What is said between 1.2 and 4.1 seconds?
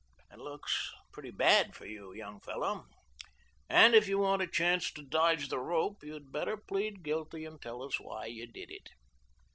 bad for you, young fellow, and if